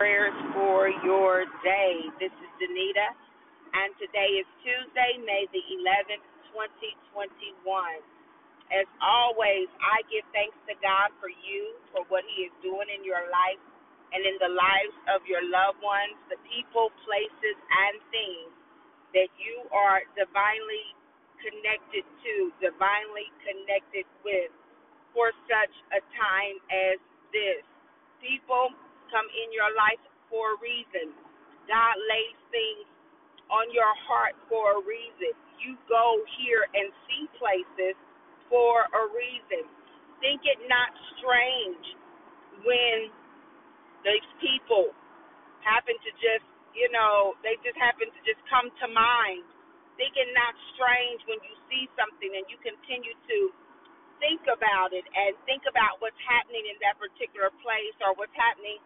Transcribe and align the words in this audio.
prayers 0.00 0.32
for 0.56 0.88
your 1.04 1.44
day. 1.60 2.08
This 2.16 2.32
is 2.32 2.50
Danita, 2.56 3.12
and 3.76 3.92
today 4.00 4.40
is 4.40 4.48
Tuesday, 4.64 5.20
May 5.28 5.44
the 5.52 5.60
11th, 5.76 6.24
2021. 6.56 7.28
As 8.72 8.88
always, 9.04 9.68
I 9.76 10.00
give 10.08 10.24
thanks 10.32 10.56
to 10.72 10.74
God 10.80 11.12
for 11.20 11.28
you, 11.28 11.76
for 11.92 12.08
what 12.08 12.24
He 12.32 12.48
is 12.48 12.54
doing 12.64 12.88
in 12.88 13.04
your 13.04 13.28
life 13.28 13.60
and 14.16 14.24
in 14.24 14.40
the 14.40 14.48
lives 14.48 14.96
of 15.12 15.20
your 15.28 15.44
loved 15.44 15.84
ones, 15.84 16.16
the 16.32 16.40
people, 16.48 16.88
places, 17.04 17.56
and 17.60 18.00
things 18.08 18.48
that 19.12 19.28
you 19.36 19.68
are 19.68 20.00
divinely 20.16 20.96
connected 21.44 22.08
to, 22.24 22.48
divinely 22.56 23.28
connected 23.44 24.08
with 24.24 24.48
for 25.12 25.28
such 25.44 25.74
a 25.92 26.00
time 26.16 26.56
as 26.72 26.96
this. 27.36 27.60
People 28.24 28.72
come 29.12 29.26
in 29.34 29.50
your 29.52 29.70
life 29.76 30.00
for 30.30 30.56
a 30.56 30.58
reason. 30.62 31.12
God 31.68 31.96
lays 32.10 32.38
things 32.54 32.86
on 33.52 33.68
your 33.74 33.90
heart 34.08 34.38
for 34.48 34.78
a 34.78 34.82
reason. 34.86 35.34
You 35.60 35.76
go 35.90 36.22
here 36.40 36.66
and 36.72 36.88
see 37.08 37.26
places 37.36 37.98
for 38.48 38.86
a 38.90 39.04
reason. 39.12 39.68
Think 40.22 40.46
it 40.46 40.60
not 40.70 40.90
strange 41.18 41.84
when 42.64 43.10
these 44.04 44.30
people 44.42 44.92
happen 45.64 45.94
to 45.94 46.10
just, 46.18 46.46
you 46.74 46.88
know, 46.92 47.36
they 47.44 47.56
just 47.62 47.78
happen 47.78 48.08
to 48.10 48.20
just 48.26 48.40
come 48.50 48.68
to 48.82 48.88
mind. 48.90 49.44
Think 50.00 50.16
it 50.18 50.30
not 50.34 50.54
strange 50.76 51.22
when 51.28 51.38
you 51.44 51.54
see 51.70 51.86
something 51.96 52.32
and 52.34 52.44
you 52.50 52.58
continue 52.64 53.14
to 53.14 53.38
think 54.20 54.42
about 54.50 54.92
it 54.94 55.06
and 55.16 55.34
think 55.48 55.64
about 55.66 55.98
what's 56.02 56.18
happening 56.26 56.64
in 56.70 56.76
that 56.84 56.98
particular 57.00 57.50
place 57.64 57.96
or 58.04 58.14
what's 58.18 58.34
happening 58.36 58.78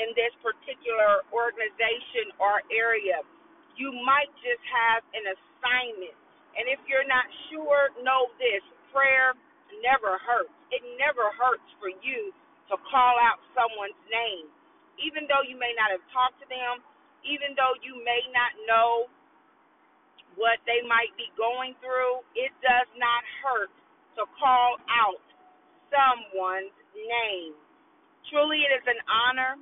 in 0.00 0.12
this 0.16 0.32
particular 0.40 1.24
organization 1.32 2.32
or 2.40 2.64
area. 2.72 3.20
You 3.76 3.92
might 4.04 4.30
just 4.40 4.62
have 4.68 5.04
an 5.16 5.24
assignment. 5.32 6.16
And 6.56 6.68
if 6.68 6.80
you're 6.84 7.08
not 7.08 7.24
sure, 7.48 7.92
know 8.04 8.28
this 8.36 8.64
prayer 8.92 9.32
never 9.80 10.20
hurts. 10.20 10.52
It 10.68 10.84
never 11.00 11.32
hurts 11.36 11.64
for 11.80 11.88
you 11.88 12.32
to 12.68 12.74
call 12.88 13.16
out 13.20 13.40
someone's 13.56 13.98
name. 14.08 14.48
Even 15.00 15.24
though 15.28 15.44
you 15.44 15.56
may 15.56 15.72
not 15.76 15.88
have 15.88 16.04
talked 16.12 16.36
to 16.44 16.48
them, 16.48 16.84
even 17.24 17.56
though 17.56 17.72
you 17.80 17.96
may 18.04 18.20
not 18.32 18.52
know 18.68 19.08
what 20.36 20.60
they 20.64 20.80
might 20.84 21.12
be 21.16 21.28
going 21.36 21.76
through, 21.80 22.24
it 22.36 22.52
does 22.64 22.88
not 22.96 23.22
hurt 23.44 23.72
to 24.16 24.24
call 24.36 24.76
out 24.88 25.20
someone's 25.88 26.72
name. 26.96 27.56
Truly, 28.28 28.64
it 28.64 28.72
is 28.72 28.86
an 28.88 29.00
honor 29.08 29.60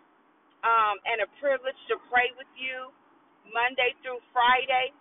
um, 0.66 0.96
and 1.08 1.22
a 1.24 1.28
privilege 1.42 1.78
to 1.90 1.96
pray 2.12 2.32
with 2.38 2.50
you 2.58 2.90
Monday 3.50 3.94
through 4.02 4.20
Friday 4.34 4.92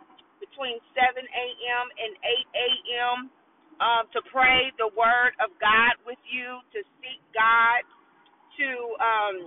between 0.41 0.79
7 0.95 1.19
a.m. 1.19 1.85
and 1.99 2.11
8 2.21 2.67
a.m. 2.67 3.17
Um, 3.81 4.03
to 4.15 4.21
pray 4.31 4.71
the 4.80 4.89
Word 4.95 5.35
of 5.43 5.52
God 5.59 5.95
with 6.07 6.19
you, 6.30 6.61
to 6.75 6.80
seek 7.02 7.21
God, 7.35 7.83
to 8.59 8.69
um, 9.02 9.37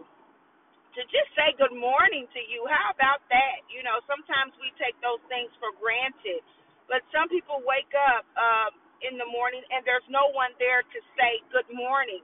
to 0.95 1.03
just 1.11 1.31
say 1.35 1.57
good 1.59 1.75
morning 1.75 2.29
to 2.37 2.43
you. 2.47 2.63
How 2.69 2.93
about 2.95 3.25
that? 3.33 3.65
You 3.73 3.83
know, 3.83 3.99
sometimes 4.07 4.55
we 4.61 4.71
take 4.79 4.95
those 5.03 5.23
things 5.33 5.51
for 5.59 5.73
granted, 5.81 6.45
but 6.87 7.03
some 7.11 7.27
people 7.33 7.65
wake 7.67 7.91
up 7.97 8.29
uh, 8.37 8.71
in 9.03 9.17
the 9.19 9.27
morning 9.27 9.65
and 9.73 9.83
there's 9.89 10.07
no 10.13 10.31
one 10.37 10.53
there 10.63 10.85
to 10.85 11.01
say 11.19 11.41
good 11.51 11.69
morning. 11.73 12.23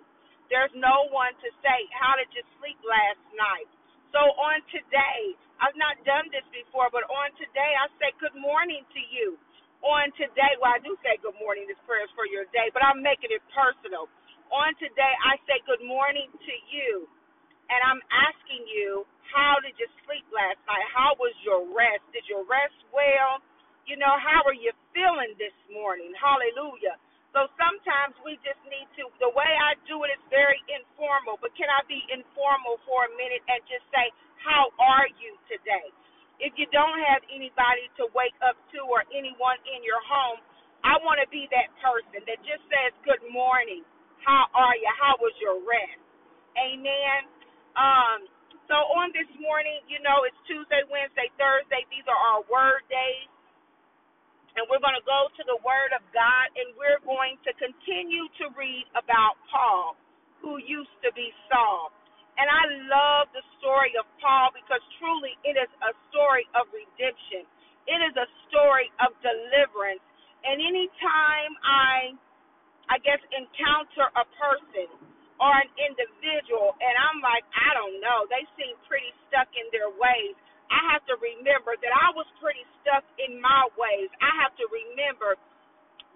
There's 0.53 0.73
no 0.77 1.09
one 1.11 1.33
to 1.41 1.49
say 1.65 1.79
how 1.97 2.19
did 2.21 2.29
you 2.37 2.45
sleep 2.61 2.79
last 2.85 3.23
night 3.35 3.71
so 4.15 4.21
on 4.39 4.61
today, 4.73 5.37
I've 5.63 5.77
not 5.79 5.99
done 6.05 6.29
this 6.35 6.47
before, 6.53 6.89
but 6.93 7.07
on 7.09 7.33
today, 7.41 7.73
I 7.79 7.89
say 8.01 8.11
good 8.21 8.37
morning 8.39 8.85
to 8.95 9.03
you. 9.13 9.39
On 9.85 10.11
today, 10.19 10.59
well, 10.59 10.75
I 10.77 10.81
do 10.83 10.97
say 11.05 11.21
good 11.23 11.37
morning, 11.39 11.69
this 11.71 11.79
prayer 11.87 12.05
is 12.05 12.13
for 12.19 12.27
your 12.27 12.49
day, 12.51 12.73
but 12.75 12.83
I'm 12.83 13.01
making 13.05 13.31
it 13.33 13.45
personal. 13.55 14.11
On 14.51 14.73
today, 14.81 15.15
I 15.25 15.39
say 15.47 15.61
good 15.69 15.83
morning 15.85 16.29
to 16.33 16.55
you, 16.73 17.07
and 17.71 17.81
I'm 17.85 18.03
asking 18.13 18.67
you, 18.69 19.05
how 19.33 19.57
did 19.65 19.77
you 19.81 19.89
sleep 20.05 20.27
last 20.35 20.61
night? 20.69 20.85
How 20.93 21.17
was 21.21 21.33
your 21.47 21.65
rest? 21.73 22.05
Did 22.13 22.25
you 22.29 22.45
rest 22.49 22.77
well? 22.93 23.41
You 23.89 23.97
know, 24.01 24.15
how 24.21 24.45
are 24.47 24.57
you 24.57 24.73
feeling 24.93 25.35
this 25.41 25.55
morning? 25.73 26.13
Hallelujah. 26.19 26.97
So 27.37 27.49
sometimes 27.61 28.17
we 28.25 28.41
just 28.47 28.61
need 28.69 28.89
to, 29.01 29.09
the 29.21 29.33
way 29.33 29.49
I 29.49 29.77
do 29.89 30.01
it 30.07 30.11
is 30.15 30.23
very 30.33 30.61
informal, 30.73 31.37
but 31.43 31.53
can 31.59 31.69
I 31.69 31.85
be 31.89 32.01
informal 32.13 32.81
for 32.89 33.09
a 33.09 33.13
minute 33.17 33.45
and 33.51 33.61
just 33.69 33.85
say, 33.93 34.09
How 34.41 34.73
are 34.81 35.09
you 35.21 35.37
today? 35.51 35.93
If 36.41 36.55
you 36.61 36.69
don't 36.73 37.01
have 37.11 37.23
anybody 37.33 37.91
to 38.01 38.09
wake 38.15 38.37
up 38.45 38.57
to 38.77 38.81
or 38.87 39.05
anyone 39.13 39.59
in 39.69 39.83
your 39.85 40.01
home, 40.07 40.41
I 40.87 40.97
want 41.03 41.19
to 41.21 41.29
be 41.33 41.51
that 41.53 41.73
person 41.83 42.25
that 42.25 42.41
just 42.49 42.65
says, 42.73 42.93
Good 43.05 43.25
morning. 43.33 43.85
How 44.25 44.49
are 44.57 44.77
you? 44.77 44.91
How 44.97 45.17
was 45.21 45.35
your 45.43 45.61
rest? 45.65 46.01
Amen. 46.57 47.29
Um, 47.77 48.27
so 48.69 48.77
on 48.99 49.13
this 49.15 49.29
morning, 49.41 49.81
you 49.87 50.01
know, 50.03 50.25
it's 50.27 50.37
Tuesday, 50.49 50.83
Wednesday, 50.91 51.31
Thursday. 51.39 51.85
These 51.93 52.09
are 52.09 52.19
our 52.19 52.43
word 52.49 52.83
days 52.91 53.29
and 54.59 54.67
we're 54.67 54.83
going 54.83 54.99
to 54.99 55.07
go 55.07 55.31
to 55.39 55.43
the 55.47 55.55
Word 55.63 55.95
of 55.95 56.03
God, 56.11 56.51
and 56.59 56.75
we're 56.75 56.99
going 57.07 57.39
to 57.47 57.55
continue 57.63 58.27
to 58.43 58.51
read 58.59 58.91
about 58.99 59.39
Paul, 59.47 59.95
who 60.43 60.59
used 60.59 60.99
to 61.07 61.15
be 61.15 61.31
Saul. 61.47 61.95
And 62.35 62.51
I 62.51 62.65
love 62.91 63.31
the 63.31 63.43
story 63.63 63.95
of 63.95 64.03
Paul 64.19 64.51
because 64.51 64.83
truly 64.99 65.39
it 65.47 65.55
is 65.55 65.71
a 65.87 65.95
story 66.11 66.43
of 66.59 66.67
redemption. 66.75 67.47
It 67.87 68.03
is 68.03 68.15
a 68.19 68.27
story 68.51 68.91
of 68.99 69.15
deliverance. 69.23 70.03
And 70.43 70.59
anytime 70.59 71.53
I, 71.63 71.95
I 72.91 72.99
guess, 73.03 73.23
encounter 73.31 74.11
a 74.15 74.27
person 74.39 74.91
or 75.39 75.51
an 75.55 75.71
individual, 75.79 76.75
and 76.83 76.95
I'm 76.99 77.23
like, 77.23 77.47
I 77.55 77.79
don't 77.79 77.99
know, 78.03 78.27
they 78.27 78.43
seem 78.59 78.75
pretty 78.91 79.15
stuck 79.31 79.51
in 79.55 79.67
their 79.71 79.91
ways 79.95 80.35
I 80.69 80.81
have 80.97 81.05
to 81.09 81.17
remember 81.21 81.77
that 81.81 81.93
I 81.93 82.13
was 82.13 82.29
pretty 82.41 82.65
stuck 82.81 83.05
in 83.21 83.41
my 83.41 83.69
ways. 83.77 84.09
I 84.21 84.33
have 84.45 84.53
to 84.61 84.67
remember 84.69 85.37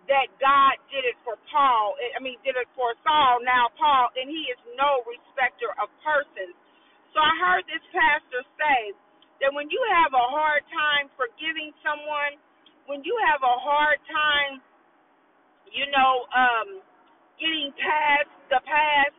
that 0.09 0.29
God 0.43 0.75
did 0.91 1.07
it 1.07 1.19
for 1.23 1.39
Paul. 1.51 1.95
I 2.17 2.21
mean, 2.23 2.39
did 2.43 2.59
it 2.59 2.69
for 2.75 2.95
Saul, 3.07 3.43
now 3.45 3.71
Paul, 3.79 4.11
and 4.19 4.27
he 4.29 4.51
is 4.51 4.61
no 4.75 5.05
respecter 5.07 5.71
of 5.79 5.89
persons. 6.03 6.55
So 7.15 7.21
I 7.21 7.33
heard 7.39 7.65
this 7.69 7.83
pastor 7.93 8.43
say 8.59 8.81
that 9.45 9.51
when 9.53 9.69
you 9.71 9.81
have 9.95 10.12
a 10.15 10.27
hard 10.33 10.65
time 10.73 11.12
forgiving 11.15 11.71
someone, 11.85 12.41
when 12.91 13.05
you 13.07 13.15
have 13.31 13.43
a 13.45 13.57
hard 13.62 14.01
time, 14.11 14.53
you 15.71 15.87
know, 15.93 16.27
um, 16.35 16.69
getting 17.39 17.71
past 17.79 18.31
the 18.51 18.61
past, 18.65 19.17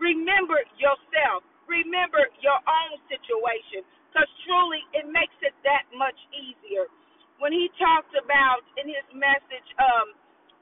remember 0.00 0.60
yourself. 0.78 1.44
Remember 1.68 2.30
your 2.42 2.58
own 2.64 2.98
situation 3.10 3.84
because 4.10 4.30
truly 4.48 4.82
it 4.96 5.06
makes 5.10 5.36
it 5.44 5.54
that 5.66 5.86
much 5.94 6.16
easier. 6.34 6.88
When 7.42 7.52
he 7.52 7.68
talked 7.76 8.14
about 8.16 8.64
in 8.80 8.88
his 8.88 9.04
message, 9.12 9.68
um, 9.78 10.16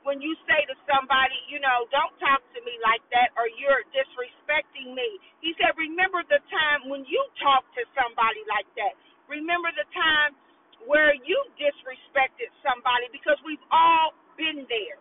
when 0.04 0.20
you 0.20 0.34
say 0.48 0.64
to 0.68 0.76
somebody, 0.88 1.36
you 1.48 1.60
know, 1.60 1.86
don't 1.92 2.14
talk 2.20 2.40
to 2.56 2.60
me 2.64 2.76
like 2.84 3.04
that 3.14 3.32
or 3.36 3.48
you're 3.48 3.84
disrespecting 3.94 4.92
me. 4.96 5.20
He 5.40 5.56
said, 5.60 5.76
remember 5.78 6.24
the 6.28 6.40
time 6.52 6.88
when 6.92 7.04
you 7.08 7.20
talked 7.40 7.72
to 7.78 7.84
somebody 7.96 8.42
like 8.50 8.68
that. 8.80 8.96
Remember 9.28 9.72
the 9.76 9.88
time 9.94 10.36
where 10.84 11.14
you 11.24 11.38
disrespected 11.56 12.52
somebody 12.64 13.08
because 13.12 13.38
we've 13.46 13.62
all 13.72 14.12
been 14.36 14.66
there. 14.68 14.98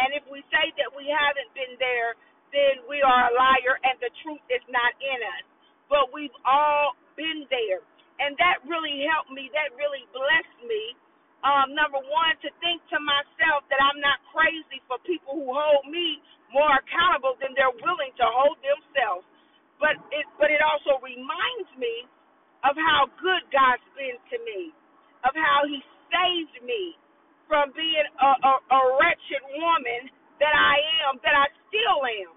And 0.00 0.16
if 0.16 0.24
we 0.32 0.40
say 0.48 0.72
that 0.80 0.90
we 0.94 1.10
haven't 1.10 1.50
been 1.52 1.76
there, 1.82 2.16
then 2.54 2.84
we 2.90 3.02
are 3.02 3.30
a 3.30 3.34
liar 3.34 3.78
and 3.84 3.96
the 4.02 4.10
truth 4.22 4.42
is 4.50 4.62
not 4.70 4.92
in 5.00 5.20
us. 5.22 5.44
But 5.90 6.14
we've 6.14 6.34
all 6.46 6.94
been 7.20 7.44
there. 7.52 7.84
And 8.22 8.36
that 8.40 8.64
really 8.64 9.04
helped 9.10 9.32
me. 9.32 9.52
That 9.52 9.74
really 9.76 10.06
blessed 10.16 10.60
me. 10.64 10.96
Um, 11.42 11.74
number 11.76 12.00
one, 12.00 12.34
to 12.46 12.50
think 12.62 12.80
to 12.94 12.98
myself 13.02 13.66
that 13.68 13.80
I'm 13.82 14.00
not 14.00 14.22
crazy 14.32 14.80
for 14.88 14.96
people 15.04 15.36
who 15.36 15.48
hold 15.52 15.88
me 15.90 16.22
more 16.54 16.70
accountable 16.80 17.36
than 17.42 17.52
they're 17.58 17.74
willing 17.84 18.12
to 18.20 18.26
hold 18.28 18.56
themselves. 18.64 19.26
But 19.82 19.98
it, 20.14 20.24
but 20.38 20.48
it 20.54 20.62
also 20.64 21.02
reminds 21.04 21.70
me 21.76 22.08
of 22.64 22.78
how 22.78 23.10
good 23.20 23.44
God's 23.52 23.84
been 23.98 24.16
to 24.32 24.38
me, 24.46 24.72
of 25.26 25.34
how 25.36 25.66
He 25.68 25.82
saved 26.14 26.62
me 26.64 26.96
from 27.48 27.74
being 27.76 28.08
a, 28.22 28.30
a, 28.46 28.52
a 28.60 28.80
wretched 29.02 29.42
woman 29.58 30.12
that 30.40 30.54
I 30.56 30.76
am, 31.08 31.20
that 31.26 31.34
I 31.36 31.48
still 31.68 32.00
am, 32.04 32.32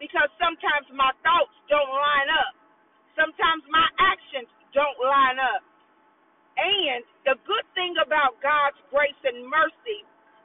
because 0.00 0.30
sometimes 0.40 0.88
my 0.94 1.12
thoughts 1.26 1.54
don't 1.68 1.90
line 1.92 2.30
up 2.32 2.54
Sometimes 3.16 3.62
my 3.70 3.86
actions 4.02 4.50
don't 4.74 4.98
line 5.00 5.38
up. 5.38 5.62
And 6.58 7.02
the 7.26 7.36
good 7.48 7.66
thing 7.74 7.94
about 8.02 8.38
God's 8.44 8.78
grace 8.92 9.18
and 9.24 9.46
mercy 9.48 10.00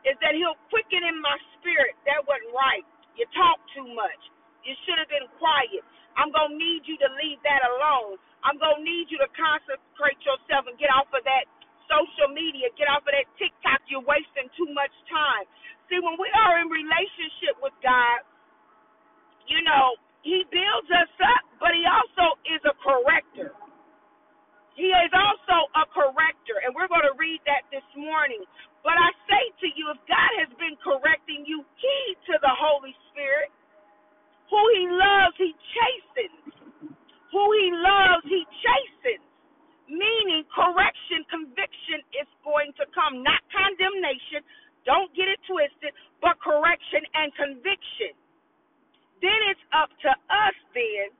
is 0.07 0.16
that 0.24 0.38
He'll 0.38 0.57
quicken 0.71 1.04
in 1.04 1.18
my 1.19 1.38
spirit. 1.59 1.98
That 2.07 2.24
wasn't 2.25 2.54
right. 2.56 2.86
You 3.18 3.25
talk 3.36 3.59
too 3.75 3.88
much. 3.94 4.21
You 4.66 4.74
should 4.86 5.00
have 5.01 5.12
been 5.12 5.28
quiet. 5.42 5.83
I'm 6.18 6.31
going 6.33 6.56
to 6.56 6.62
need 6.62 6.86
you 6.88 6.98
to 7.01 7.09
leave 7.21 7.42
that 7.45 7.62
alone. 7.66 8.18
I'm 8.45 8.57
going 8.62 8.81
to 8.81 8.86
need 8.86 9.12
you 9.12 9.19
to 9.21 9.30
consecrate 9.36 10.19
yourself 10.24 10.69
and 10.69 10.78
get 10.80 10.89
off 10.94 11.09
of 11.13 11.24
that 11.25 11.45
social 11.89 12.31
media, 12.33 12.71
get 12.80 12.89
off 12.89 13.04
of 13.06 13.13
that 13.13 13.28
TikTok. 13.39 13.83
You're 13.92 14.06
wasting 14.06 14.50
too 14.57 14.69
much 14.74 14.94
time. 15.12 15.45
See, 15.92 16.00
when 16.01 16.18
we 16.18 16.30
are 16.33 16.62
in 16.62 16.69
relationship 16.71 17.59
with 17.62 17.75
God, 17.83 18.21
you 19.48 19.62
know, 19.63 19.95
He 20.25 20.44
builds 20.51 20.89
us 20.92 21.13
up, 21.24 21.44
but 21.62 21.71
He 21.78 21.86
also 21.88 22.38
is 22.50 22.62
a 22.68 22.75
corrector. 22.83 23.54
He 24.78 24.89
is 24.89 25.13
also 25.13 25.69
a 25.75 25.86
corrector, 25.92 26.63
and 26.66 26.71
we're 26.75 26.89
going 26.89 27.06
to 27.06 27.18
read 27.19 27.44
that 27.45 27.68
this 27.69 27.86
morning. 28.00 28.42
But 28.86 28.95
I 28.95 29.12
say 29.28 29.44
to 29.66 29.68
you, 29.75 29.92
if 29.92 30.00
God 30.07 30.31
has 30.42 30.51
been 30.57 30.80
correcting 30.81 31.44
you, 31.45 31.62
heed 31.78 32.16
to 32.31 32.36
the 32.42 32.54
Holy 32.56 32.95
Spirit. 33.12 33.51
Who 34.50 34.62
He 34.78 34.86
loves, 34.89 35.36
He 35.38 35.51
chastens. 35.75 36.42
Who 37.33 37.44
He 37.59 37.68
loves, 37.74 38.25
He 38.28 38.44
chastens. 38.63 39.25
Meaning, 39.89 40.45
correction, 40.54 41.25
conviction 41.30 42.01
is 42.18 42.30
going 42.45 42.71
to 42.80 42.86
come, 42.95 43.24
not 43.24 43.42
condemnation. 43.51 44.44
Don't 44.88 45.12
get 45.13 45.28
it 45.30 45.39
twisted, 45.45 45.94
but 46.24 46.39
correction 46.42 47.04
and 47.16 47.30
conviction. 47.36 48.16
Then 49.21 49.39
it's 49.51 49.66
up 49.75 49.92
to 50.04 50.12
us 50.12 50.57
then 50.75 51.12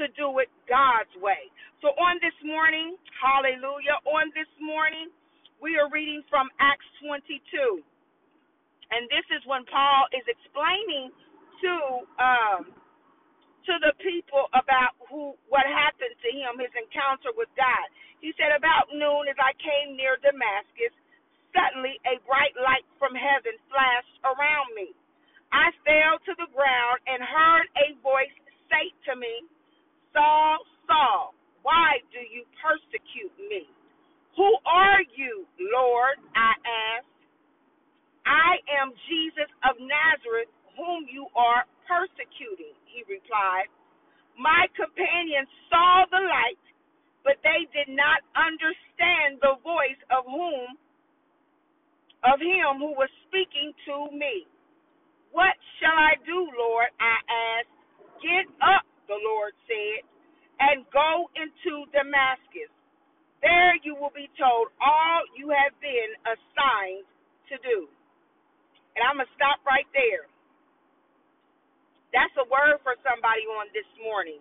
to 0.00 0.04
do 0.16 0.38
it 0.40 0.50
God's 0.68 1.12
way. 1.20 1.50
So 1.82 1.94
on 1.96 2.20
this 2.22 2.36
morning, 2.44 2.96
hallelujah, 3.16 3.98
on 4.06 4.30
this 4.34 4.50
morning, 4.60 5.10
we 5.62 5.76
are 5.78 5.90
reading 5.90 6.22
from 6.30 6.48
Acts 6.60 6.86
22. 7.04 7.82
And 8.92 9.08
this 9.10 9.26
is 9.34 9.42
when 9.48 9.64
Paul 9.68 10.08
is 10.14 10.24
explaining 10.28 11.12
to 11.64 11.74
um, 12.20 12.62
to 13.66 13.74
the 13.82 13.94
people 14.04 14.46
about 14.54 14.94
who 15.08 15.34
what 15.50 15.66
happened 15.66 16.14
to 16.22 16.30
him, 16.30 16.60
his 16.60 16.72
encounter 16.76 17.32
with 17.34 17.50
God. 17.58 17.86
He 18.20 18.34
said, 18.36 18.52
About 18.54 18.92
noon 18.92 19.26
as 19.30 19.38
I 19.40 19.56
came 19.58 19.96
near 19.96 20.20
Damascus, 20.20 20.94
suddenly 21.56 21.98
a 22.06 22.20
bright 22.28 22.54
light 22.60 22.86
from 23.00 23.16
heaven 23.16 23.56
flashed 23.72 24.16
around 24.26 24.70
me. 24.76 24.94
I 25.52 25.72
fell 25.84 26.20
to 26.28 26.32
the 26.36 26.50
ground 26.52 26.98
and 27.08 27.20
heard 27.24 27.66
a 27.80 27.96
voice 28.04 28.34
say 28.68 28.92
to 29.08 29.16
me, 29.16 29.44
Saul, 30.12 30.60
Saul, 30.86 31.34
why 31.62 32.00
do 32.12 32.20
you 32.20 32.44
persecute 32.60 33.32
me? 33.48 33.68
Who 34.36 34.50
are 34.68 35.02
you, 35.16 35.46
Lord? 35.58 36.20
I 36.36 36.52
asked. 36.62 37.12
I 38.28 38.60
am 38.80 38.92
Jesus 39.08 39.48
of 39.64 39.80
Nazareth, 39.80 40.52
whom 40.76 41.08
you 41.08 41.26
are 41.32 41.64
persecuting, 41.88 42.76
he 42.84 43.02
replied. 43.08 43.72
My 44.36 44.68
companions 44.76 45.48
saw 45.72 46.04
the 46.12 46.22
light, 46.22 46.62
but 47.24 47.40
they 47.42 47.66
did 47.72 47.90
not 47.90 48.22
understand 48.36 49.40
the 49.40 49.58
voice 49.64 49.98
of 50.12 50.28
whom 50.28 50.76
of 52.24 52.40
him 52.40 52.82
who 52.82 52.94
was 52.98 53.10
speaking 53.28 53.72
to 53.86 54.10
me. 54.14 54.46
What 55.32 55.54
shall 55.80 55.96
I 55.96 56.16
do, 56.26 56.48
Lord? 56.58 56.88
I 57.00 57.16
asked. 57.28 57.74
Get 58.22 58.46
up, 58.62 58.84
the 59.06 59.16
Lord 59.16 59.54
said, 59.70 60.02
and 60.60 60.82
go 60.90 61.30
into 61.38 61.86
Damascus. 61.94 62.70
There 63.42 63.76
you 63.84 63.94
will 63.96 64.14
be 64.14 64.28
told 64.40 64.72
all 64.80 65.22
you 65.36 65.52
have 65.52 65.76
been 65.80 66.12
assigned 66.24 67.06
to 67.52 67.56
do. 67.62 67.88
And 68.96 69.02
I'm 69.06 69.18
going 69.20 69.28
to 69.30 69.36
stop 69.38 69.62
right 69.68 69.88
there. 69.94 70.26
That's 72.14 72.34
a 72.40 72.46
word 72.48 72.80
for 72.86 72.96
somebody 73.04 73.44
on 73.60 73.68
this 73.76 73.88
morning. 74.02 74.40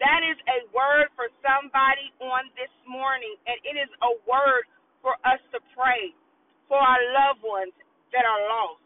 That 0.00 0.22
is 0.24 0.38
a 0.48 0.60
word 0.72 1.10
for 1.18 1.28
somebody 1.42 2.12
on 2.22 2.48
this 2.54 2.72
morning. 2.86 3.36
And 3.48 3.58
it 3.66 3.76
is 3.80 3.90
a 4.02 4.12
word 4.28 4.64
for 5.02 5.16
us 5.26 5.40
to 5.54 5.60
pray 5.74 6.14
for 6.70 6.78
our 6.78 7.02
loved 7.14 7.42
ones 7.44 7.74
that 8.14 8.24
are 8.24 8.42
lost, 8.48 8.85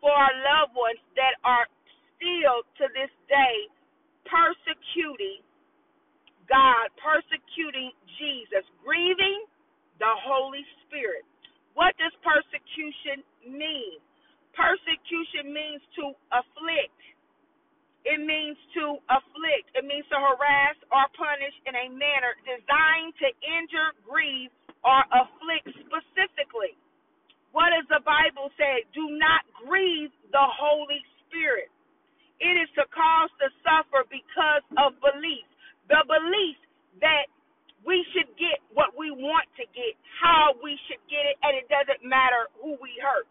for 0.00 0.12
our 0.12 0.34
loved 0.42 0.74
ones 0.76 1.00
that 1.16 1.36
are 1.44 1.68
still 2.16 2.64
to 2.80 2.84
this 2.96 3.12
day 3.28 3.68
persecuting 4.28 5.44
God, 6.50 6.90
persecuting 6.98 7.94
Jesus, 8.18 8.66
grieving 8.82 9.46
the 10.00 10.12
Holy 10.26 10.64
Spirit. 10.86 11.22
What 11.78 11.94
does 12.00 12.12
persecution 12.26 13.22
mean? 13.46 14.00
Persecution 14.56 15.54
means 15.54 15.82
to 16.00 16.12
afflict. 16.34 16.98
It 18.04 18.18
means 18.18 18.56
to 18.80 18.98
afflict. 19.12 19.68
It 19.76 19.84
means 19.84 20.08
to 20.10 20.18
harass 20.18 20.76
or 20.90 21.04
punish 21.14 21.54
in 21.68 21.76
a 21.76 21.86
manner 21.92 22.34
designed 22.48 23.14
to 23.20 23.28
injure, 23.44 23.92
grieve, 24.08 24.50
or 24.82 25.00
afflict 25.12 25.68
specifically. 25.84 26.74
What 27.52 27.70
does 27.76 27.86
the 27.92 28.02
Bible 28.02 28.50
say? 28.56 28.88
Do 28.96 29.04
not 29.20 29.44
grieve 29.66 30.10
the 30.32 30.46
Holy 30.46 31.02
Spirit. 31.26 31.70
It 32.40 32.56
is 32.56 32.70
to 32.80 32.88
cause 32.90 33.30
to 33.44 33.52
suffer 33.62 34.08
because 34.08 34.64
of 34.80 34.96
belief. 35.04 35.44
The 35.92 36.00
belief 36.08 36.56
that 37.04 37.28
we 37.84 38.04
should 38.12 38.28
get 38.36 38.60
what 38.72 38.96
we 38.96 39.10
want 39.12 39.48
to 39.56 39.64
get, 39.72 39.96
how 40.20 40.56
we 40.60 40.76
should 40.88 41.00
get 41.08 41.24
it, 41.24 41.36
and 41.44 41.56
it 41.56 41.68
doesn't 41.68 42.04
matter 42.04 42.48
who 42.60 42.76
we 42.80 42.92
hurt. 43.00 43.28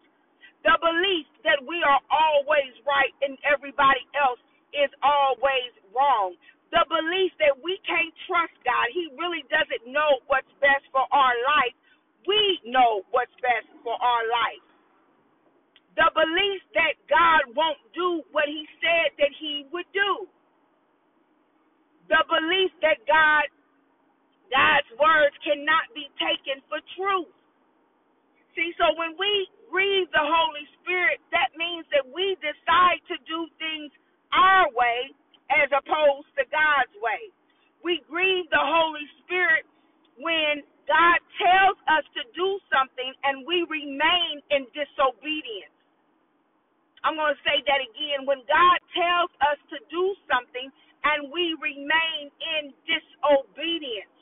The 0.62 0.76
belief 0.82 1.26
that 1.46 1.62
we 1.64 1.80
are 1.82 2.02
always 2.10 2.74
right 2.84 3.14
and 3.24 3.38
everybody 3.46 4.04
else 4.18 4.38
is 4.74 4.90
always 5.02 5.72
wrong. 5.94 6.36
The 6.70 6.84
belief 6.86 7.32
that 7.42 7.56
we 7.62 7.78
can't 7.86 8.14
trust 8.26 8.54
God. 8.62 8.92
He 8.94 9.10
really 9.18 9.42
doesn't 9.50 9.90
know 9.90 10.22
what's 10.30 10.50
best 10.62 10.86
for 10.92 11.06
our 11.10 11.34
life. 11.58 11.74
We 12.26 12.60
know 12.68 13.02
what's 13.10 13.34
best 13.40 13.66
for 13.82 13.96
our 13.96 14.24
life. 14.28 14.64
The 15.96 16.08
belief 16.14 16.62
that 16.76 16.94
God 17.10 17.50
won't 17.56 17.80
do 17.96 18.22
what 18.30 18.46
he 18.46 18.66
said 18.78 19.16
that 19.18 19.32
he 19.34 19.66
would 19.72 19.88
do. 19.90 20.28
The 22.10 22.22
belief 22.28 22.70
that 22.82 23.02
God 23.06 23.50
God's 24.50 24.90
words 24.98 25.36
cannot 25.50 25.90
be 25.98 26.06
taken 26.22 26.62
for 26.70 26.78
truth. 26.94 27.26
See, 28.54 28.70
so 28.78 28.94
when 28.94 29.18
we 29.18 29.50
grieve 29.70 30.06
the 30.14 30.22
Holy 30.22 30.66
Spirit, 30.80 31.18
that 31.34 31.50
means 31.58 31.86
that 31.90 32.06
we 32.06 32.38
decide 32.38 33.02
to 33.10 33.16
do 33.26 33.50
things 33.58 33.90
our 34.30 34.70
way 34.72 35.10
as 35.50 35.70
opposed 35.74 36.30
to 36.38 36.44
God's 36.54 36.94
way. 37.02 37.32
We 37.82 38.02
grieve 38.06 38.46
the 38.50 38.62
Holy 38.62 39.06
Spirit 39.24 39.66
when 40.20 40.62
God 40.86 41.18
tells 41.40 41.78
us 41.90 42.06
to 42.14 42.22
do 42.36 42.60
something 42.70 43.10
and 43.26 43.46
we 43.46 43.66
remain 43.70 44.42
in 44.54 44.66
disobedience. 44.76 45.74
I'm 47.02 47.16
going 47.16 47.32
to 47.34 47.42
say 47.46 47.64
that 47.64 47.80
again. 47.80 48.28
When 48.28 48.44
God 48.46 48.78
tells 48.92 49.32
us 49.50 49.58
to 49.74 49.78
do 49.88 50.04
something 50.28 50.68
and 51.04 51.32
we 51.32 51.56
remain 51.62 52.28
in 52.58 52.74
disobedience. 52.84 54.19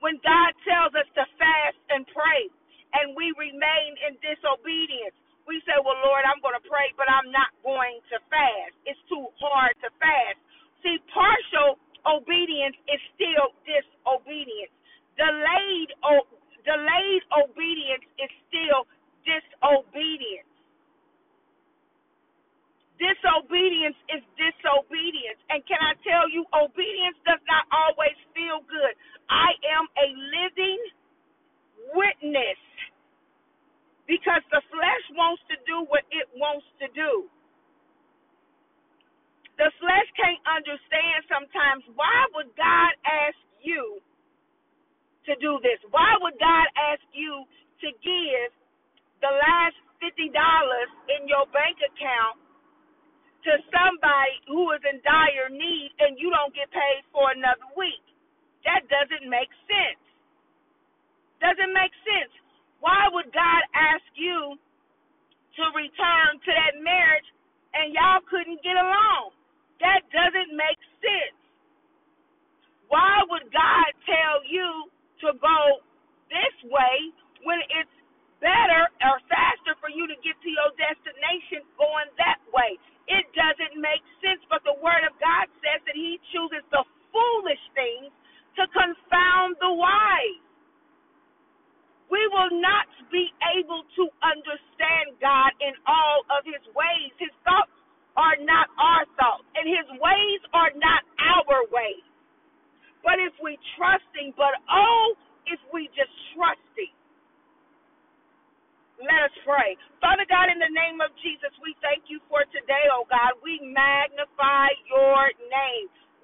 When 0.00 0.18
God 0.22 0.52
tells 0.66 0.92
us 0.94 1.08
to 1.18 1.24
fast 1.38 1.78
and 1.90 2.06
pray 2.12 2.50
and 2.98 3.14
we 3.16 3.32
remain 3.38 3.90
in 4.08 4.18
disobedience, 4.22 5.14
we 5.46 5.60
say, 5.64 5.76
Well, 5.80 5.98
Lord, 6.04 6.24
I'm 6.26 6.40
going 6.44 6.58
to 6.58 6.66
pray, 6.66 6.92
but 6.98 7.08
I'm 7.08 7.30
not 7.32 7.50
going 7.64 8.00
to 8.12 8.18
fast. 8.28 8.74
It's 8.86 9.00
too 9.08 9.26
hard 9.40 9.74
to 9.84 9.90
fast. 9.98 10.38
See, 10.84 10.98
partial 11.10 11.80
obedience 12.06 12.76
is 12.88 13.00
still 13.16 13.54
disobedience. 13.64 14.72
Delayed, 15.18 15.90
delayed 16.64 17.24
obedience 17.34 18.06
is 18.20 18.30
still 18.48 18.86
disobedience. 19.26 20.48
Disobedience 22.98 23.96
is 24.10 24.22
disobedience. 24.36 25.40
And 25.50 25.62
can 25.66 25.78
I 25.80 25.94
tell 26.04 26.28
you, 26.28 26.44
obedience 26.52 27.16
does 27.24 27.40
not 27.46 27.64
always 27.70 28.16
feel 28.34 28.60
good. 28.66 28.94
I 29.30 29.54
am 29.78 29.86
a 29.96 30.08
living 30.34 30.82
witness 31.94 32.60
because 34.08 34.42
the 34.50 34.62
flesh 34.70 35.04
wants 35.14 35.42
to 35.50 35.56
do 35.66 35.86
what 35.90 36.04
it 36.10 36.26
wants 36.36 36.66
to 36.82 36.88
do. 36.94 37.26
The 39.58 39.70
flesh 39.82 40.06
can't 40.18 40.42
understand 40.50 41.24
sometimes 41.30 41.86
why 41.94 42.26
would 42.34 42.50
God 42.58 42.92
ask 43.06 43.38
you 43.62 44.02
to 45.30 45.32
do 45.38 45.62
this? 45.62 45.78
Why 45.94 46.18
would 46.20 46.36
God 46.42 46.66
ask 46.92 47.04
you 47.14 47.46
to 47.86 47.88
give 48.02 48.50
the 49.22 49.30
last 49.30 49.78
$50 50.02 50.30
in 51.14 51.30
your 51.30 51.46
bank 51.54 51.78
account 51.82 52.38
to 53.46 53.52
somebody 53.70 54.34
who 54.50 54.72
is 54.74 54.82
in 54.86 54.98
dire 55.06 55.50
need 55.52 55.90
and 56.02 56.18
you 56.18 56.30
don't 56.30 56.54
get 56.54 56.70
paid 56.70 57.02
for 57.14 57.30
another 57.30 57.68
week. 57.78 58.02
That 58.66 58.86
doesn't 58.90 59.26
make 59.30 59.50
sense. 59.68 60.02
Doesn't 61.38 61.72
make 61.72 61.94
sense. 62.02 62.34
Why 62.82 63.06
would 63.14 63.30
God 63.30 63.62
ask 63.74 64.06
you 64.18 64.58
to 65.58 65.64
return 65.74 66.30
to 66.42 66.50
that 66.50 66.74
marriage 66.82 67.28
and 67.74 67.94
y'all 67.94 68.22
couldn't 68.26 68.62
get 68.62 68.74
along? 68.74 69.37
That 69.80 70.02
doesn't 70.12 70.52
make 70.56 70.80
sense. 71.02 71.38
Why 72.88 73.22
would 73.30 73.52
God 73.52 73.90
tell 74.06 74.42
you 74.48 74.90
to 75.26 75.38
go 75.38 75.60
this 76.30 76.56
way 76.70 76.96
when 77.44 77.60
it's 77.82 77.97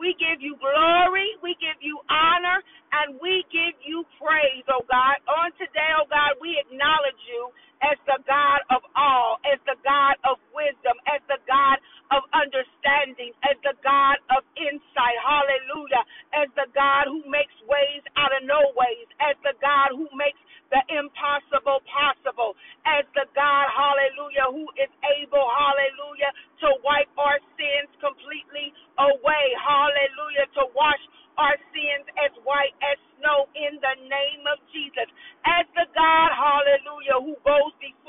We 0.01 0.15
give 0.21 0.41
you 0.43 0.57
glory, 0.61 1.37
we 1.43 1.57
give 1.61 1.79
you 1.83 1.99
honor, 2.11 2.61
and 2.93 3.19
we 3.23 3.45
give 3.53 3.77
you 3.85 4.05
praise, 4.21 4.65
oh 4.71 4.85
God. 4.91 5.19
On 5.29 5.51
today, 5.59 5.91
oh 5.99 6.07
God, 6.11 6.39
we 6.41 6.57
acknowledge 6.61 7.21
you 7.29 7.51
as 7.85 7.99
the 8.07 8.21
God 8.29 8.61
of 8.71 8.83
all, 8.97 9.41
as 9.49 9.59
the 9.67 9.77
God 9.85 10.17
of 10.25 10.39
wisdom, 10.55 10.97
as 11.11 11.21
the 11.29 11.41
God 11.49 11.79
of 12.15 12.23
understanding, 12.37 13.33
as 13.47 13.57
the 13.67 13.75
God 13.83 14.21
of 14.35 14.45
insight. 14.57 15.19
Hallelujah. 15.25 16.05
As 16.37 16.49
the 16.55 16.69
God 16.77 17.09
who 17.11 17.25
makes 17.31 17.55
ways 17.67 18.05
out 18.21 18.33
of 18.37 18.45
no 18.47 18.61
ways, 18.77 19.09
as 19.25 19.37
the 19.47 19.57
God 19.63 19.97
who 19.97 20.07
makes 20.17 20.39
the 20.75 20.83
impossible 20.91 21.81
possible, 21.87 22.59
as 22.85 23.07
the 23.15 23.31
God, 23.39 23.67
hallelujah, 23.71 24.51
who 24.51 24.67
is 24.83 24.91
able, 25.23 25.47
hallelujah, 25.47 26.35
to 26.67 26.69
wipe 26.83 27.11
our 27.17 27.39
sins 27.55 27.89
completely 28.03 28.75
away, 28.99 29.47
hallelujah, 29.63 30.51
to 30.59 30.65
wash 30.75 31.01
our 31.39 31.57
sins 31.73 32.07
as 32.19 32.33
white 32.45 32.75
as 32.83 32.99
snow 33.19 33.47
in 33.55 33.79
the 33.81 33.97
name 34.11 34.43
of 34.51 34.59
Jesus. 34.75 35.09
As 35.47 35.65
the 35.79 35.87
God, 35.95 36.31
hallelujah, 36.35 37.19
who 37.23 37.35
goes 37.47 37.73
before 37.79 38.04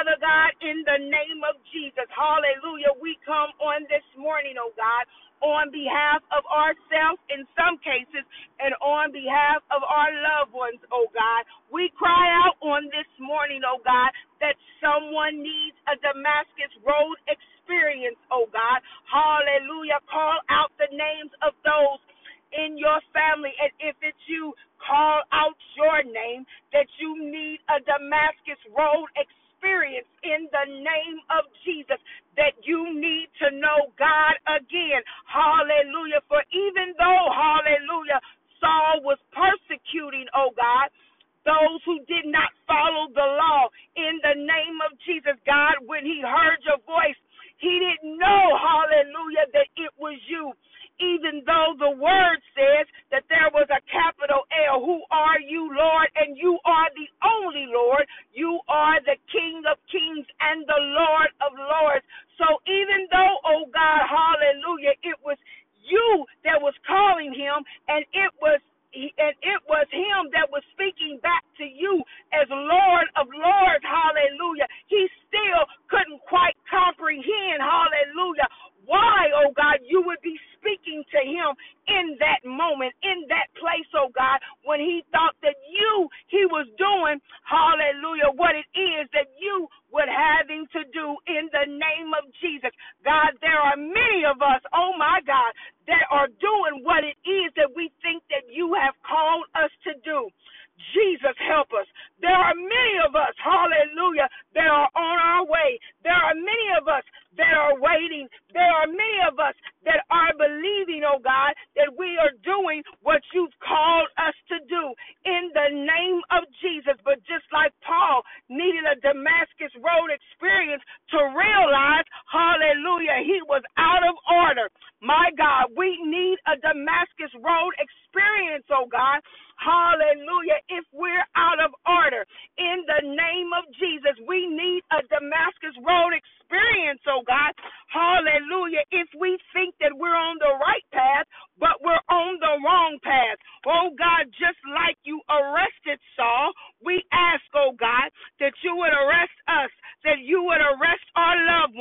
Father 0.00 0.16
God, 0.24 0.56
in 0.64 0.80
the 0.88 0.96
name 1.12 1.44
of 1.44 1.60
Jesus, 1.76 2.08
hallelujah, 2.08 2.96
we 3.04 3.20
come 3.28 3.52
on 3.60 3.84
this 3.92 4.00
morning, 4.16 4.56
oh 4.56 4.72
God, 4.80 5.04
on 5.44 5.68
behalf 5.68 6.24
of 6.32 6.40
ourselves 6.48 7.20
in 7.28 7.44
some 7.52 7.76
cases 7.84 8.24
and 8.64 8.72
on 8.80 9.12
behalf 9.12 9.60
of 9.68 9.84
our 9.84 10.08
loved 10.24 10.56
ones, 10.56 10.80
oh 10.88 11.12
God. 11.12 11.44
We 11.68 11.92
cry 12.00 12.32
out 12.32 12.56
on 12.64 12.88
this 12.96 13.12
morning, 13.20 13.60
oh 13.68 13.84
God, 13.84 14.08
that 14.40 14.56
someone 14.80 15.44
needs 15.44 15.76
a 15.92 16.00
Damascus 16.00 16.72
Road 16.80 17.20
experience, 17.28 18.16
oh 18.32 18.48
God. 18.48 18.80
Hallelujah. 19.04 20.00
Call 20.08 20.40
out 20.48 20.72
the 20.80 20.88
names 20.96 21.36
of 21.44 21.52
those 21.60 22.00
in 22.56 22.80
your 22.80 23.04
family. 23.12 23.52
And 23.60 23.72
if 23.84 24.00
it's 24.00 24.24
you, 24.32 24.56
call 24.80 25.20
out 25.36 25.60
your 25.76 26.00
name 26.08 26.48
that 26.72 26.88
you 26.96 27.20
need 27.20 27.60
a 27.68 27.84
Damascus 27.84 28.64
Road 28.72 29.12
experience 29.12 29.39
in 29.64 30.48
the 30.52 30.66
name 30.68 31.18
of 31.30 31.44
Jesus, 31.64 31.98
that 32.36 32.56
you 32.64 32.94
need 32.96 33.28
to 33.44 33.50
know 33.56 33.92
God 33.98 34.34
again. 34.48 35.02
Hallelujah. 35.28 36.24
For 36.28 36.42
even 36.52 36.94
though, 36.96 37.26
hallelujah, 37.32 38.20
Saul 38.60 39.00
was 39.04 39.18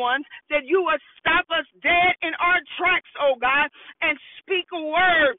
ones, 0.09 0.25
that 0.49 0.65
you 0.65 0.81
would 0.85 1.01
stop 1.21 1.45
us 1.53 1.67
dead 1.85 2.13
in 2.25 2.33
our 2.41 2.61
tracks, 2.81 3.11
oh 3.21 3.37
God, 3.37 3.69
and 4.01 4.17
speak 4.41 4.65
a 4.73 4.81
word. 4.81 5.37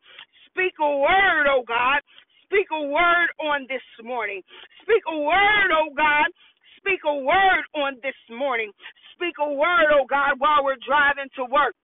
Speak 0.50 0.75
a 0.79 0.93
word, 1.03 1.47
oh 1.50 1.65
God. 1.67 2.00
Speak 2.47 2.69
a 2.71 2.85
word 2.87 3.31
on 3.43 3.67
this 3.71 3.85
morning. 4.05 4.43
Speak 4.87 5.03
a 5.11 5.19
word, 5.19 5.71
oh 5.75 5.91
God. 5.97 6.31
Speak 6.79 7.03
a 7.07 7.17
word 7.17 7.65
on 7.75 7.99
this 8.03 8.19
morning. 8.31 8.71
Speak 9.17 9.37
a 9.43 9.50
word, 9.53 9.91
oh 9.95 10.07
God, 10.09 10.39
while 10.39 10.65
we're 10.65 10.81
driving 10.87 11.31
to 11.37 11.45
work. 11.50 11.75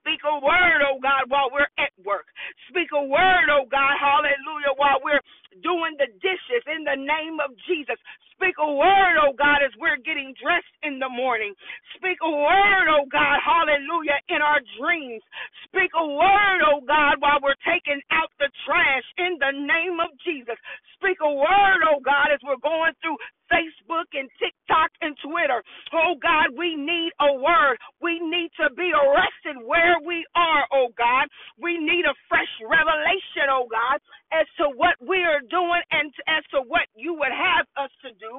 Speak 0.00 0.20
a 0.24 0.38
word, 0.40 0.80
oh 0.86 0.98
God, 1.02 1.28
while 1.28 1.50
we're 1.52 1.70
at 1.78 1.92
work. 2.04 2.26
Speak 2.70 2.90
a 2.94 3.04
word, 3.04 3.48
oh 3.52 3.66
God, 3.70 3.94
hallelujah, 4.00 4.74
while 4.78 5.00
we're 5.04 5.22
doing 5.62 5.96
the 6.00 6.08
dishes 6.20 6.64
in 6.68 6.84
the 6.84 6.96
name 6.98 7.38
of 7.40 7.52
Jesus. 7.68 7.96
Speak 8.36 8.56
a 8.60 8.70
word, 8.72 9.16
oh 9.22 9.32
God, 9.36 9.62
as 9.64 9.72
we're 9.80 10.00
getting 10.02 10.34
dressed 10.40 10.74
in 10.82 10.98
the 11.00 11.08
morning. 11.08 11.54
Speak 11.96 12.18
a 12.24 12.30
word, 12.30 12.86
oh 12.90 13.06
God, 13.10 13.38
hallelujah, 13.44 14.18
in 14.28 14.42
our 14.42 14.60
dreams. 14.80 15.22
Speak 15.70 15.92
a 15.96 16.06
word, 16.06 16.60
oh 16.66 16.82
God, 16.84 17.20
while 17.20 17.40
we're 17.42 17.58
taking 17.64 18.00
out 18.12 18.30
the 18.38 18.50
trash 18.66 19.06
in 19.18 19.38
the 19.40 19.52
name 19.54 19.98
of 20.02 20.12
Jesus. 20.26 20.58
Speak 21.00 21.18
a 21.22 21.32
word, 21.32 21.80
oh 21.88 22.00
God, 22.04 22.32
as 22.34 22.40
we're 22.44 22.60
going 22.62 22.92
through 23.02 23.16
Facebook 23.52 24.08
and 24.14 24.28
TikTok 24.40 24.90
and 25.02 25.16
Twitter. 25.22 25.62
Oh 25.94 26.16
God, 26.22 26.54
we 26.56 26.76
need 26.76 27.12
a 27.20 27.34
word. 27.38 27.78
We 28.02 28.20
need 28.20 28.50
to 28.60 28.70
be 28.74 28.90
arrested 28.92 29.62
where 29.64 29.98
we 30.04 30.26
are, 30.36 30.64
oh 30.72 30.90
God. 30.98 31.28
We 31.60 31.78
need 31.78 32.06
a 32.06 32.16
fresh 32.28 32.50
revelation, 32.64 33.48
oh 33.50 33.68
God, 33.70 34.00
as 34.32 34.46
to 34.62 34.70
what 34.76 34.96
we 35.02 35.22
are 35.24 35.42
doing 35.50 35.82
and 35.92 36.12
as 36.28 36.44
to 36.54 36.62
what 36.66 36.86
you 36.96 37.14
would 37.14 37.34
have 37.34 37.66
us 37.78 37.92
to 38.06 38.10
do 38.18 38.32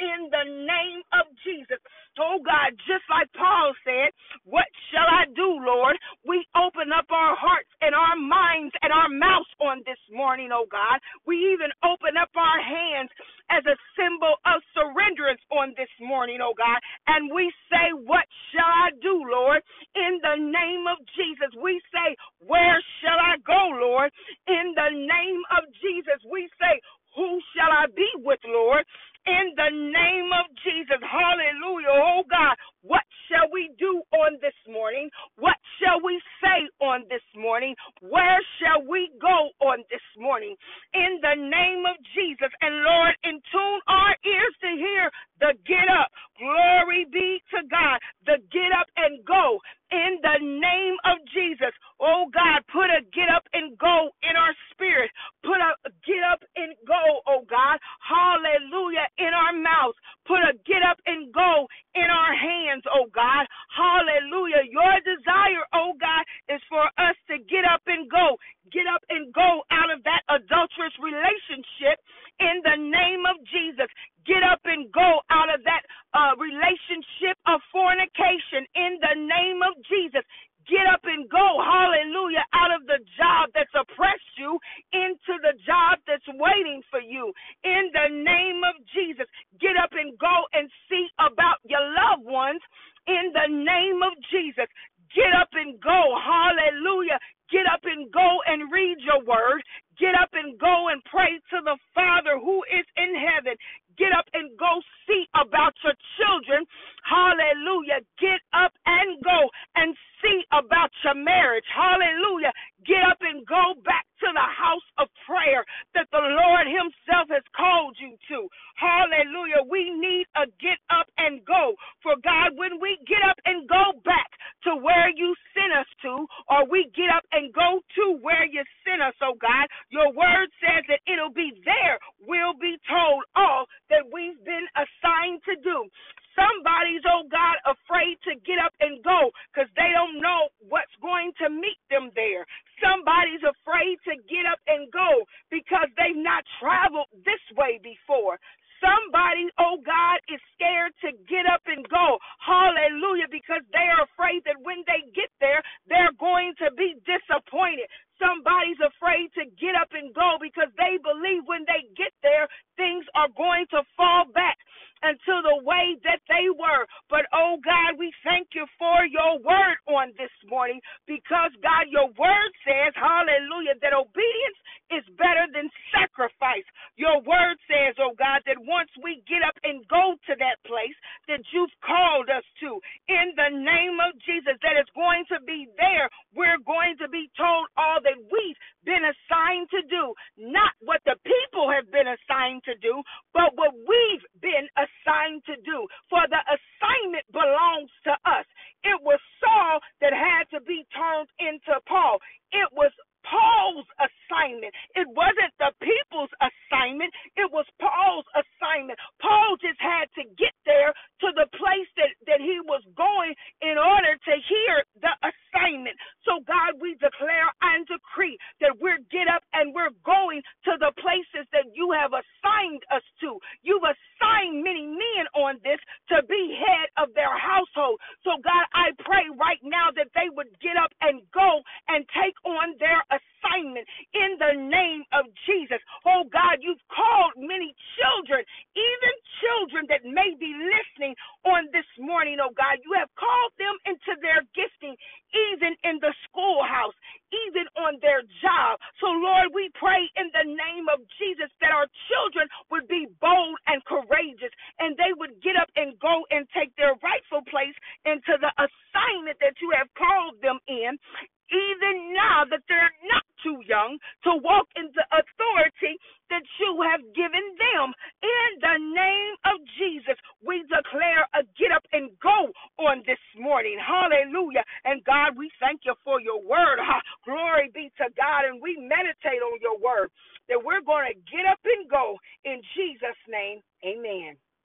in 0.00 0.30
the 0.32 0.46
name 0.66 1.02
of 1.14 1.28
Jesus. 1.44 1.78
Oh 2.18 2.40
God, 2.42 2.74
just 2.88 3.06
like 3.12 3.30
Paul 3.36 3.72
said, 3.86 4.10
what 4.44 4.66
shall 4.92 5.06
I 5.08 5.28
do, 5.36 5.48
Lord? 5.62 5.96
We 6.26 6.44
open 6.56 6.90
up 6.92 7.06
our 7.12 7.36
hearts 7.36 7.70
and 7.80 7.94
our 7.94 8.16
minds 8.16 8.74
and 8.82 8.92
our 8.92 9.08
mouths 9.12 9.52
on 9.62 9.84
this 9.86 10.00
morning, 10.12 10.50
oh 10.52 10.66
God. 10.70 10.98
We 11.26 11.38
even 11.54 11.70
open 11.84 12.16
up 12.20 12.32
our 12.36 12.60
hands 12.62 13.10
as 13.52 13.64
a 13.68 13.76
symbol 13.96 14.36
of 14.48 14.62
surrenderance 14.76 15.42
on 15.52 15.74
this 15.78 15.92
morning, 16.00 16.40
oh 16.42 16.54
God. 16.56 16.80
And 17.08 17.30
we 17.34 17.52
say, 17.70 17.92
What 17.94 18.26
shall 18.52 18.68
I 18.68 18.90
do, 19.02 19.14
Lord? 19.28 19.62
In 19.96 20.20
the 20.22 20.38
name 20.40 20.86
of 20.90 20.98
Jesus, 21.16 21.52
we 21.60 21.80
say, 21.92 22.16
Where 22.44 22.80
shall 23.02 23.20
I 23.20 23.38
go, 23.46 23.76
Lord? 23.78 24.10
In 24.48 24.74
the 24.76 24.90
name 24.92 25.42
of 25.56 25.68
Jesus, 25.80 26.20
we 26.30 26.48
say, 26.60 26.80
Who 27.16 27.40
shall 27.56 27.72
I 27.72 27.86
be 27.94 28.08
with, 28.24 28.40
Lord? 28.46 28.84
In 29.28 29.52
the 29.56 29.68
name 29.70 30.32
of 30.32 30.48
Jesus, 30.64 30.96
hallelujah. 31.04 31.92
Oh 31.92 32.24
God, 32.30 32.56
what 32.82 33.04
shall 33.28 33.52
we 33.52 33.68
do 33.78 34.00
on 34.16 34.40
this 34.40 34.56
morning? 34.64 35.10
What 35.36 35.60
shall 35.76 36.00
we 36.00 36.16
say 36.40 36.64
on 36.80 37.04
this 37.12 37.24
morning? 37.36 37.76
Where 38.00 38.40
shall 38.58 38.80
we 38.88 39.12
go 39.20 39.52
on 39.60 39.84
this 39.92 40.04
morning? 40.16 40.56
In 40.94 41.20
the 41.20 41.36
name 41.36 41.84
of 41.84 42.00
Jesus. 42.16 42.48
And 42.64 42.80
Lord, 42.80 43.12
in 43.28 43.36
tune 43.52 43.80
our 43.92 44.16
ears 44.24 44.54
to 44.64 44.70
hear 44.80 45.12
the 45.44 45.52
get 45.68 45.88
up. 45.92 46.08
Glory 46.40 47.04
be 47.12 47.44
to 47.52 47.60
God. 47.68 48.00
The 48.24 48.40
get 48.48 48.72
up 48.72 48.88
and 48.96 49.20
go 49.28 49.60
in 49.92 50.16
the 50.24 50.38
name 50.40 50.96
of 51.04 51.20
Jesus. 51.36 51.76
Oh 52.00 52.32
God, 52.32 52.64
put 52.72 52.88
a 52.88 53.04
get 53.12 53.28
up 53.28 53.44
and 53.52 53.76
go 53.76 54.16
in 54.24 54.32
our 54.40 54.56
spirit. 54.72 55.12
Put 55.44 55.60
a 55.60 55.76
get 56.08 56.24
up 56.24 56.40
and 56.56 56.72
go, 56.88 57.20
oh 57.28 57.44
God. 57.44 57.76
Hallelujah 58.00 59.08
in 59.18 59.32
our 59.34 59.54
mouths. 59.56 59.98
Put 60.28 60.40
a 60.46 60.54
get 60.64 60.84
up 60.86 61.00
and 61.08 61.32
go 61.34 61.66
in 61.98 62.06
our 62.08 62.34
hands, 62.36 62.84
oh 62.88 63.10
God. 63.12 63.44
Hallelujah. 63.74 64.64
Your 64.70 64.94
desire, 65.02 65.64
oh 65.74 65.92
God, 65.98 66.24
is 66.48 66.62
for 66.70 66.86
us 67.00 67.16
to 67.32 67.42
get 67.50 67.66
up 67.66 67.82
and 67.90 68.06
go. 68.08 68.38
Get 68.70 68.86
up 68.86 69.02
and 69.10 69.34
go 69.34 69.66
out 69.74 69.90
of 69.90 70.04
that 70.06 70.22
adulterous 70.30 70.94
relationship 71.02 71.98
in 72.40 72.62
the 72.62 72.78
name 72.78 73.26
of 73.26 73.36
Jesus. 73.50 73.90
Get 74.24 74.46
up 74.46 74.62
and 74.64 74.86
go 74.94 75.20
out 75.34 75.50
of 75.50 75.60
that 75.66 75.82
uh, 76.14 76.38
relationship 76.38 77.36
of 77.50 77.58
fornication 77.74 78.64
in 78.78 79.02
the 79.02 79.16
name 79.18 79.60
of 79.66 79.74
Jesus. 79.90 80.22
Get 80.70 80.86
up 80.86 81.02
and 81.02 81.26
go, 81.26 81.58
hallelujah, 81.58 82.46
out 82.54 82.70
of 82.70 82.86
the 82.86 83.02
job 83.18 83.50
that's 83.52 83.74
oppressed 83.74 84.30
you 84.38 84.60
into 84.94 85.34
the 85.42 85.58
job 85.66 85.98
that's 86.06 86.28
waiting 86.38 86.82
for 86.92 87.02
you. 87.02 87.30
In 87.64 87.90
the 87.90 88.08
name 88.14 88.62
of 88.62 88.78
Jesus, 88.94 89.26
get 89.58 89.74
up 89.74 89.90
and 89.98 90.14
go 90.18 90.46
and 90.54 90.70
see 90.88 91.06
about 91.18 91.58
your 91.66 91.82
loved 91.82 92.26
ones. 92.26 92.62
In 93.08 93.32
the 93.34 93.48
name 93.50 94.04
of 94.06 94.14
Jesus, 94.30 94.70
get 95.14 95.32
up 95.36 95.50
and 95.54 95.80
go, 95.80 96.16
hallelujah. 96.20 97.18
Get 97.52 97.66
up 97.68 97.82
and 97.84 98.10
go 98.12 98.40
and 98.46 98.72
read 98.72 98.98
your 99.04 99.24
word. 99.26 99.62
Get 100.00 100.14
up 100.16 100.30
and 100.34 100.58
go 100.58 100.88
and 100.90 101.02
pray 101.06 101.38
to 101.52 101.58
the 101.64 101.78
Father 101.94 102.38
who 102.40 102.62
is 102.72 102.86
in 102.96 103.12
heaven. 103.18 103.54
Get 103.98 104.12
up 104.16 104.26
and 104.34 104.50
go 104.58 104.80
see 105.06 105.26
about 105.36 105.74
your 105.84 105.94
children. 106.18 106.64
Hallelujah. 107.04 108.00
Get 108.18 108.40
up 108.56 108.72
and 108.86 109.20
go 109.22 109.50
and 109.76 109.94
see 110.22 110.42
about 110.52 110.90
your 111.04 111.14
marriage. 111.16 111.66
Hallelujah. 111.74 112.52
Get 112.86 113.04
up 113.04 113.20
and 113.20 113.46
go 113.46 113.76
back 113.84 114.06
to 114.24 114.28
the 114.32 114.48
house 114.48 114.88
of 114.98 115.08
prayer 115.28 115.64
that 115.94 116.08
the 116.12 116.22
Lord 116.22 116.66
Himself 116.68 117.28
has 117.30 117.44
called 117.56 117.96
you 118.00 118.16
to. 118.32 118.48
Hallelujah. 118.76 119.66
We 119.68 119.90
need 119.92 120.26
a 120.36 120.46
get 120.62 120.80
up 120.90 121.08
and 121.18 121.44
go. 121.44 121.74
For 122.02 122.16
God, 122.24 122.56
when 122.56 122.80
we 122.80 122.98
get 123.06 123.22
up 123.28 123.38
and 123.46 123.68
go 123.68 123.98
back 124.04 124.29
to 124.70 124.78
where 124.78 125.10
you 125.10 125.34
sent 125.58 125.74
us 125.74 125.90
to, 126.06 126.26
or 126.50 126.66
we 126.70 126.90
get 126.94 127.10
up 127.10 127.26
and 127.34 127.52
go 127.52 127.82
to 127.98 128.04
where 128.22 128.46
you 128.46 128.62
sent 128.86 129.02
us, 129.02 129.14
oh 129.22 129.34
God, 129.40 129.66
your 129.90 130.14
word 130.14 130.48
says 130.62 130.86
that 130.88 131.02
it'll 131.10 131.34
be 131.34 131.52
there. 131.66 131.98
We'll 132.22 132.56
be 132.56 132.78
told 132.86 133.24
all 133.36 133.66
that 133.90 134.06
we've 134.14 134.38
been 134.46 134.66
assigned 134.78 135.42
to 135.50 135.56
do. 135.62 135.90
Somebody's, 136.38 137.04
oh 137.10 137.26
God, 137.28 137.58
afraid 137.68 138.16
to 138.24 138.38
get 138.46 138.56
up 138.62 138.72
and 138.80 139.02
go 139.04 139.30
because 139.52 139.68
they 139.76 139.90
don't 139.92 140.22
know 140.22 140.48
what's 140.70 140.94
going 141.02 141.32
to 141.42 141.50
meet 141.50 141.80
them 141.90 142.10
there. 142.16 142.46
Somebody's 142.80 143.44
afraid 143.44 143.98
to 144.08 144.16
get 144.30 144.46
up 144.48 144.60
and 144.70 144.88
go 144.92 145.26
because 145.50 145.90
they've 145.98 146.16
not 146.18 146.44
traveled 146.62 147.10
this 147.26 147.42
way 147.58 147.80
before. 147.82 148.38
Somebody, 148.80 149.50
oh 149.58 149.78
God, 149.82 150.18
is 150.30 150.40
scared 150.56 150.94
to 151.06 151.10
get 151.26 151.46
up 151.46 151.62
and 151.66 151.82
go. 151.88 152.18
Hallelujah, 152.42 153.30
because 153.30 153.62
they 153.74 153.86
are 153.90 154.06
afraid 154.06 154.42
that 154.46 154.58
when 154.62 154.86
they 154.86 155.06
get 155.14 155.30
there, 155.40 155.62
they're 155.90 156.14
going 156.18 156.54
to 156.62 156.70
be 156.74 156.94
disappointed. 157.06 157.90
Somebody's 158.18 158.80
afraid 158.82 159.30
to 159.38 159.46
get 159.58 159.74
up 159.78 159.90
and 159.94 160.14
go 160.14 160.38
because 160.40 160.70
they 160.78 160.98
believe 161.02 161.46
when 161.46 161.66
they 161.66 161.86
get 161.98 162.14
there, 162.22 162.46
things 162.78 163.06
are 163.14 163.30
going 163.36 163.66
to 163.74 163.82
fall 163.98 164.26
back 164.34 164.58
into 165.04 165.34
the 165.44 165.58
way 165.64 165.98
that 166.04 166.22
they 166.30 166.48
were. 166.50 166.86
But 167.10 167.26
oh 167.34 167.58
God, 167.64 167.98
we 167.98 168.12
thank 168.24 168.54
you 168.54 168.66
for 168.78 169.04
your 169.06 169.38
word 169.42 169.78
on 169.90 170.14
this 170.18 170.32
morning 170.48 170.80
because 171.06 171.52
God, 171.62 171.88
your 171.88 172.08
word 172.16 172.52
says, 172.66 172.92
hallelujah, 172.96 173.76
that 173.82 173.96
obedience 173.96 174.58
is 174.90 175.04
better 175.16 175.46
than 175.54 175.70
sacrifice. 175.94 176.66
Your 176.96 177.22
word 177.22 177.56
says, 177.70 177.96
oh 178.02 178.14
God, 178.18 178.42
that 178.46 178.60
once 178.60 178.90
we 179.02 179.22
get 179.28 179.42
up 179.46 179.56
and 179.64 179.86
go 179.88 180.16
to 180.28 180.34
that 180.38 180.60
place 180.66 180.96
that 181.28 181.42
you've 181.54 181.74
called 181.84 182.28
us 182.28 182.44
to, 182.64 182.80
in 183.08 183.32
the 183.36 183.50
name 183.54 183.98
of 184.02 184.16
Jesus, 184.26 184.58
that 184.62 184.76
it's 184.76 184.92
going 184.94 185.24
to 185.32 185.38
be 185.46 185.68
there. 185.78 186.10
We're 186.34 186.60
going 186.66 186.98
to 187.00 187.08
be 187.08 187.30
told 187.38 187.68
all 187.78 188.02
that 188.04 188.18
we've 188.30 188.60
been 188.84 189.04
assigned 189.04 189.68
to 189.72 189.82
do, 189.88 190.14
not 190.38 190.72
what 190.80 191.00
the 191.06 191.16
people 191.24 191.70
have 191.70 191.88
been 191.92 192.08
assigned 192.08 192.64
to 192.66 192.74
do, 192.80 193.02
but 193.32 193.54
what 193.56 193.74
we've 193.74 194.26
been 194.42 194.66
assigned 194.76 195.44
to 195.48 195.56
do. 195.62 195.86
For 196.10 196.22
the 196.28 196.42
assignment 196.46 197.26
belongs 197.32 197.92
to 198.10 198.14
us. 198.26 198.46
It 198.84 199.00
was 199.02 199.20
Saul 199.40 199.80
that 200.00 200.12
had 200.14 200.48
to 200.56 200.60
be 200.64 200.86
turned 200.94 201.28
into 201.40 201.80
Paul. 201.88 202.18
It 202.52 202.68
was 202.72 202.92
Paul's 203.26 203.86
assignment. 204.00 204.74
It 204.96 205.08
wasn't 205.10 205.52
the 205.58 205.72
people's 205.82 206.32
assignment, 206.40 207.12
it 207.36 207.50
was 207.52 207.66
Paul's 207.80 208.26
assignment. 208.36 208.98
Paul 209.20 209.56
just 209.60 209.80
had 209.80 210.08
to 210.16 210.24
get 210.38 210.54
there 210.66 210.92
to 211.24 211.28
the 211.36 211.48
place 211.56 211.90
that, 211.98 212.12
that 212.28 212.40
he 212.40 212.60
was 212.64 212.82
going 212.96 213.34
in 213.62 213.76
order 213.78 214.16
to 214.16 214.34
hear 214.48 214.84
the 215.02 215.12
assignment. 215.24 215.96
So, 216.26 216.40
God, 216.46 216.78
we 216.80 216.94
declare 217.00 217.48
and 217.62 217.86
decree 217.86 218.38
that 218.60 218.76
we're 218.80 219.02
get 219.10 219.28
up 219.28 219.42
and 219.54 219.74
we're 219.74 219.94
going 220.04 220.42
to 220.66 220.72
the 220.80 220.92
places 221.00 221.46
that 221.52 221.68
you 221.74 221.92
have 221.92 222.12
assigned 222.14 222.82
us 222.94 223.04
to. 223.24 223.38
You've 223.62 223.84
assigned 223.86 224.62
many 224.64 224.86
men 224.86 225.24
on 225.36 225.58
this 225.64 225.80
to 226.14 226.22
be 226.28 226.56
head 226.58 226.88
of 226.98 227.14
their 227.14 227.32
household. 227.36 228.00
So, 228.24 228.38
God, 228.42 228.66
I 228.74 228.92
pray 229.04 229.28
right 229.38 229.60
now 229.64 229.90
that 229.96 230.10
they 230.14 230.30
would 230.32 230.50
get 230.62 230.76
up 230.78 230.92
and 231.02 231.22
go 231.34 231.62
and 231.88 232.06
take 232.14 232.36
on 232.46 232.76
their 232.80 233.02
assignment 233.10 233.86
in 234.14 234.38
the 234.38 234.54
name 234.56 235.04
of 235.12 235.26
Jesus. 235.48 235.80
Oh 236.06 236.24
God, 236.30 236.60
you've 236.62 236.82
called 236.92 237.34
many 237.38 237.74
children, 237.98 238.44
even 238.76 239.14
children 239.42 239.84
that 239.90 240.04
may 240.06 240.34
be 240.38 240.52
listening 240.54 241.14
on 241.46 241.68
this 241.72 241.88
morning, 241.98 242.38
oh 242.42 242.52
God. 242.54 242.78
You 242.84 242.94
have 242.98 243.10
called 243.18 243.52
them 243.58 243.76
into 243.88 244.14
their 244.22 244.44
gifting, 244.54 244.94
even 245.34 245.74
in 245.84 245.98
the 246.02 246.12
schoolhouse, 246.28 246.96
even 247.32 247.66
on 247.80 247.98
job. 248.42 248.80
So, 249.00 249.06
Lord, 249.08 249.54
we 249.54 249.70
pray 249.78 250.09